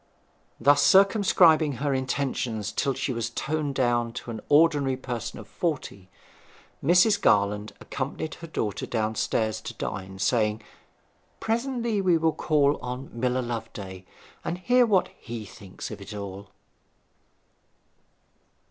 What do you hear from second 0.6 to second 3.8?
circumscribing her intentions till she was toned